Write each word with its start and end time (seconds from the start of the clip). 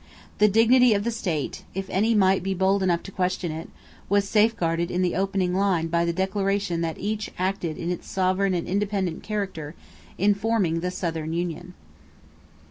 The 0.39 0.47
dignity 0.47 0.95
of 0.95 1.03
the 1.03 1.11
state, 1.11 1.61
if 1.75 1.87
any 1.91 2.15
might 2.15 2.41
be 2.41 2.55
bold 2.55 2.81
enough 2.81 3.03
to 3.03 3.11
question 3.11 3.51
it, 3.51 3.69
was 4.09 4.27
safeguarded 4.27 4.89
in 4.89 5.03
the 5.03 5.13
opening 5.13 5.53
line 5.53 5.89
by 5.89 6.05
the 6.05 6.11
declaration 6.11 6.81
that 6.81 6.97
each 6.97 7.29
acted 7.37 7.77
"in 7.77 7.91
its 7.91 8.09
sovereign 8.09 8.55
and 8.55 8.67
independent 8.67 9.21
character" 9.21 9.75
in 10.17 10.33
forming 10.33 10.79
the 10.79 10.89
Southern 10.89 11.33
union. 11.33 11.75